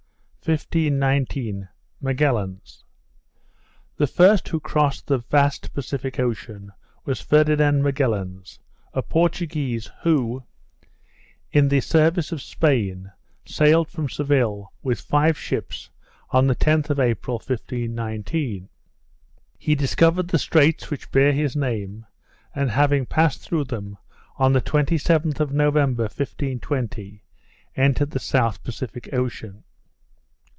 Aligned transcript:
1519 0.43 1.69
Magalhaens. 2.01 2.83
The 3.95 4.07
first 4.07 4.47
who 4.47 4.59
crossed 4.59 5.05
the 5.05 5.19
vast 5.19 5.71
Pacific 5.71 6.19
Ocean, 6.19 6.71
was 7.05 7.21
Ferdinand 7.21 7.83
Magalhaens, 7.83 8.57
a 8.91 9.03
Portuguese, 9.03 9.91
who, 10.01 10.43
in 11.51 11.67
the 11.67 11.79
service 11.79 12.31
of 12.31 12.41
Spain, 12.41 13.11
sailed 13.45 13.87
from 13.87 14.09
Seville, 14.09 14.73
with 14.81 14.99
five 14.99 15.37
ships, 15.37 15.91
on 16.31 16.47
the 16.47 16.55
10th 16.55 16.89
of 16.89 16.99
April, 16.99 17.35
1519. 17.35 18.67
He 19.59 19.75
discovered 19.75 20.29
the 20.29 20.39
straits 20.39 20.89
which 20.89 21.11
bear 21.11 21.33
his 21.33 21.55
name; 21.55 22.07
and 22.55 22.71
having 22.71 23.05
passed 23.05 23.41
through 23.43 23.65
them, 23.65 23.95
on 24.37 24.53
the 24.53 24.61
27th 24.61 25.39
of 25.39 25.53
November, 25.53 26.05
1520, 26.05 27.23
entered 27.75 28.09
the 28.09 28.19
South 28.19 28.63
Pacific 28.63 29.07
Ocean. 29.13 29.63